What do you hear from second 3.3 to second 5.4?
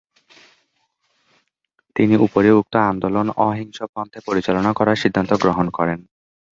অহিংস পন্থায় পরিচালনা করার সিদ্ধান্ত